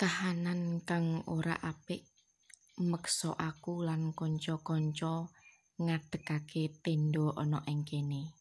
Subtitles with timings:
[0.00, 2.08] Kahanan kang ora apik
[2.80, 5.28] meksa aku lan kanca-kanca
[5.76, 8.32] ngadegake tenda ana ing kene.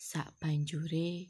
[0.00, 1.28] Sabanjure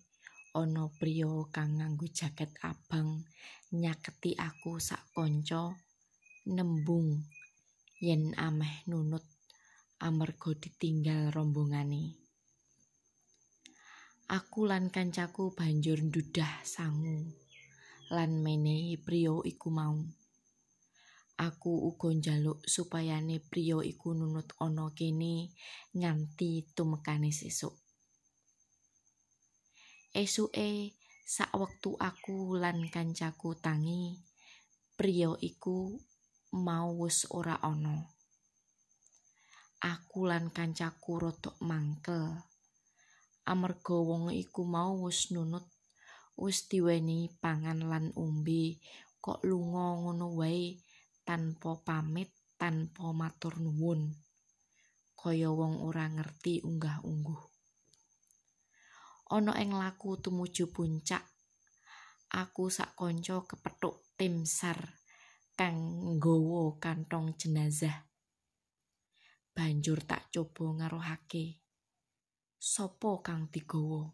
[0.54, 3.26] ana priya kang nganggo jaket abang
[3.74, 5.74] nyaketi aku sak kanca
[6.46, 7.26] nembung
[8.06, 9.26] yen ameh nunut
[9.98, 12.14] amarga ditinggal rombongane.
[14.30, 17.45] Aku lan kancaku banjur ndudah sangu.
[18.10, 19.98] Lan menehi priya iku mau.
[21.36, 25.52] Aku uga njaluk supayane priya iku nunut ana kene
[25.92, 27.76] nganti tumekane sesuk.
[30.16, 30.96] Esuke
[31.28, 34.16] sak wektu aku lan kancaku tangi,
[34.96, 35.92] priya iku
[36.56, 38.16] mau wis ora ana.
[39.84, 42.32] Aku lan kancaku rada mangkel.
[43.44, 45.75] Amarga wong iku mau wis nunut
[46.36, 48.76] wis diweni pangan lan umbi
[49.24, 50.76] kok lunga ngono wae
[51.26, 54.14] tanpa pamit tanpa matur nuwun.
[55.16, 57.42] Kaya wong ora ngerti unggah-ungguh.
[59.34, 61.24] Ana ing laku tumuju puncak
[62.30, 64.46] aku sak kanca kepethuk tim
[65.56, 68.06] kang nggawa kantong jenazah.
[69.56, 71.66] Banjur tak coba ngaruhake
[72.60, 74.12] sapa kang digawa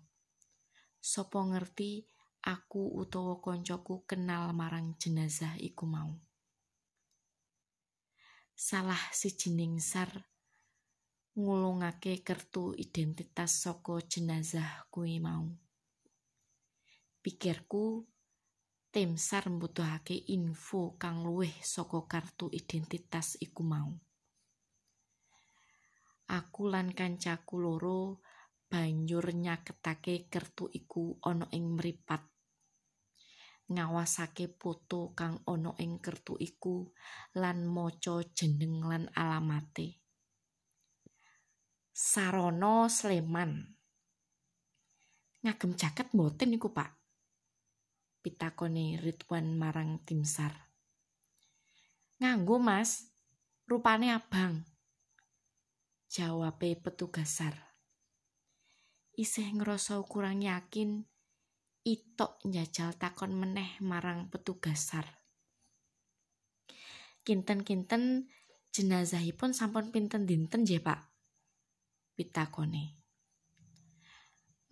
[1.03, 2.07] sapa ngerti
[2.47, 6.15] aku utawa koncoku kenal marang jenazah iku mau.
[8.55, 10.31] Salah sijining sar
[11.35, 15.51] ngulungake kertu identitas saka jenazah kuwi mau.
[17.19, 18.07] Pikirku
[18.95, 23.91] tim sar mbutuhake info kang luwih saka kartu identitas iku mau.
[26.31, 28.23] Aku lan kancaku loro
[28.73, 32.25] banjur nyaketake kertu iku ana ing mripat
[33.69, 36.89] ngawasake foto kang ana ing kertu iku
[37.37, 40.01] lan maca jeneng lan alamate.
[41.93, 43.53] Sarono Sleman.
[45.45, 46.89] Ngagem jaket mboten niku, Pak?
[48.25, 50.55] Pitakone Ridwan marang Timsar.
[52.23, 53.13] Nganggo, Mas.
[53.69, 54.65] Rupane abang.
[56.09, 57.72] Jawabe petugas sar.
[59.13, 61.05] Isih ngrasa kurang yakin
[61.85, 65.05] itok njajal takon meneh marang petugas sar.
[67.21, 68.33] Kinten-kinten
[68.73, 71.13] jenazahipun sampun pinten dinten nggih, Pak?
[72.17, 73.05] Pitakone.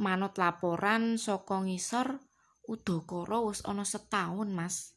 [0.00, 2.24] Manut laporan saka ngisor
[2.64, 4.96] udakara wis ana setahun, Mas.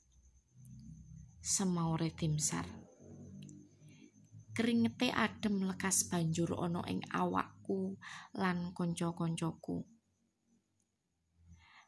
[1.44, 2.64] Semaure tim sar.
[4.56, 7.04] Keringete adem lekas banjur ana ing
[7.64, 7.96] awakku
[8.36, 9.88] lan kanca-kancaku.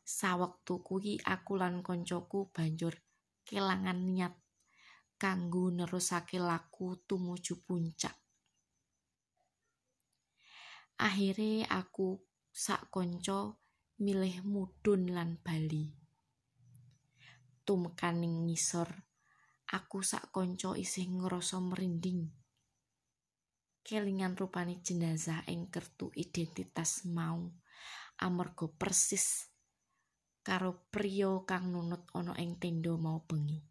[0.06, 2.96] sawektu kuwi aku lan koncoku banjur
[3.44, 4.38] kelangan niat
[5.20, 8.16] kanggo nerusake laku tumuju puncak.
[10.96, 13.52] Akhire aku sak kanca
[14.00, 15.92] milih mudhun lan bali.
[17.66, 18.88] Tumekaning ngisor,
[19.74, 22.45] aku sak kanca isih ngrasa merinding.
[23.86, 27.54] Kelingan rupane jenazah ing kertu identitas mau
[28.18, 29.46] amarga persis
[30.42, 33.62] karo priya kang nunut ana ing tenda mau bengi.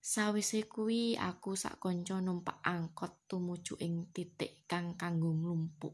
[0.00, 5.92] Sawise kuwi aku sak kanca numpak angkot tumuju ing titik kang kanggo nglumpuk.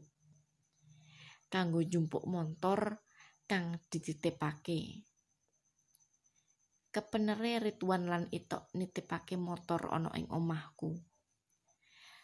[1.51, 3.03] Kanggo jumpuk montor
[3.43, 5.03] kang dititipake.
[6.87, 11.12] Kepenere Ridwan lan Itok nitipake motor ana ing omahku.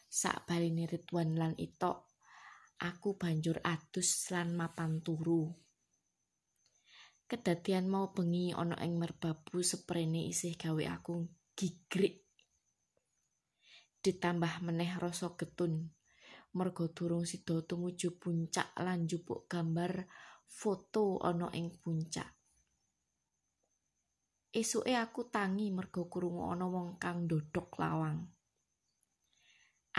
[0.10, 2.10] Sak baline Ridwan lan Itok,
[2.82, 5.54] aku banjur adus lan mapan turu.
[7.30, 12.26] Kedadian mau bengi ana ing merbabu seprene isih gawe aku gigrik.
[14.02, 15.94] Ditambah meneh rasa getun.
[16.58, 20.10] Mergo durung sida tumuju puncak lan njupuk gambar
[20.50, 22.34] foto ana ing puncak.
[24.50, 28.39] Esuke aku tangi mergo krungu ana wong kang ndodhok lawang.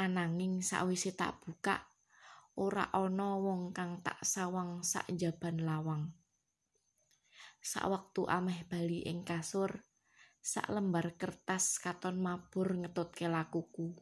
[0.00, 1.76] Ananging sawise tak buka,
[2.56, 6.16] ora ana wong kang tak sawang sak jaban lawang.
[7.60, 9.84] Sawaktu ameh bali ing kasur,
[10.40, 13.92] sak lembar kertas katon mabur ngetutke lakuku.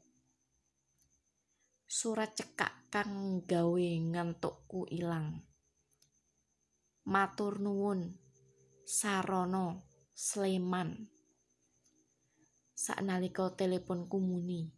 [1.91, 5.43] Surat cekak kang gawe ngantukku ilang.
[7.11, 8.15] Matur nuwun.
[8.87, 9.83] Sarono
[10.15, 11.11] Sleman.
[12.77, 14.78] Saknalika telepon kumuni.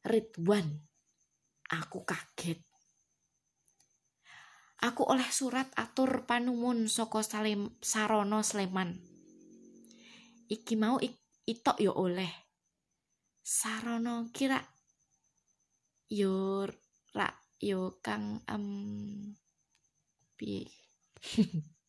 [0.00, 0.88] Ridwan.
[1.70, 2.64] Aku kaget.
[4.80, 8.96] Aku oleh surat atur panumun saka Salem Sarono Sleman.
[10.48, 12.32] Iki mau ik, itok yo oleh.
[13.44, 14.56] Sarono kira
[16.08, 16.64] yo
[17.12, 19.36] rak yo kang um,
[20.34, 20.64] piye